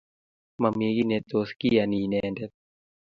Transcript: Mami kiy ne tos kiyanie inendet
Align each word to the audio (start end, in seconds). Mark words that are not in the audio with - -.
Mami 0.61 0.87
kiy 0.95 1.07
ne 1.09 1.17
tos 1.29 1.49
kiyanie 1.59 2.03
inendet 2.05 2.53